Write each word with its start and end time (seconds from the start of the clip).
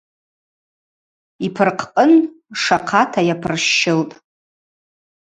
Йпыркъкъын 1.45 2.13
шахъата 2.61 3.21
йапырщылтӏ. 3.27 4.13